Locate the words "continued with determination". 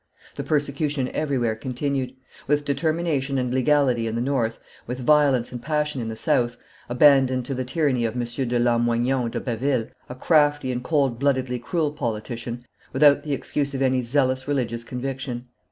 1.55-3.37